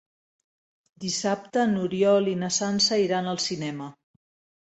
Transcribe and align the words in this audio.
Dissabte 1.03 1.65
n'Oriol 1.73 2.31
i 2.33 2.33
na 2.45 2.49
Sança 2.57 2.99
iran 3.05 3.31
al 3.35 3.39
cinema. 3.49 3.91